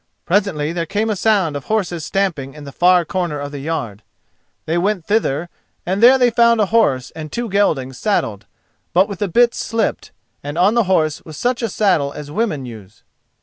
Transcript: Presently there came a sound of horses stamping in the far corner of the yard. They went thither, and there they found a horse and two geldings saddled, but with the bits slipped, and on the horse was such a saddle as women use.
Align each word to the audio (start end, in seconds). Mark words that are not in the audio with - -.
Presently 0.25 0.73
there 0.73 0.87
came 0.87 1.11
a 1.11 1.15
sound 1.15 1.55
of 1.55 1.65
horses 1.65 2.03
stamping 2.03 2.55
in 2.55 2.63
the 2.63 2.71
far 2.71 3.05
corner 3.05 3.39
of 3.39 3.51
the 3.51 3.59
yard. 3.59 4.01
They 4.65 4.75
went 4.79 5.05
thither, 5.05 5.47
and 5.85 6.01
there 6.01 6.17
they 6.17 6.31
found 6.31 6.59
a 6.59 6.65
horse 6.73 7.11
and 7.11 7.31
two 7.31 7.47
geldings 7.47 7.99
saddled, 7.99 8.47
but 8.93 9.07
with 9.07 9.19
the 9.19 9.27
bits 9.27 9.59
slipped, 9.63 10.09
and 10.43 10.57
on 10.57 10.73
the 10.73 10.85
horse 10.85 11.23
was 11.23 11.37
such 11.37 11.61
a 11.61 11.69
saddle 11.69 12.13
as 12.13 12.31
women 12.31 12.65
use. 12.65 13.03